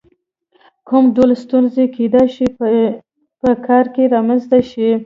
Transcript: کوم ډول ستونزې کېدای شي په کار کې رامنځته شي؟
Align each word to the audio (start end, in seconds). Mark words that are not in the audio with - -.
کوم 0.87 1.03
ډول 1.15 1.31
ستونزې 1.43 1.83
کېدای 1.95 2.27
شي 2.35 2.47
په 3.41 3.49
کار 3.67 3.85
کې 3.95 4.03
رامنځته 4.15 4.59
شي؟ 4.69 4.89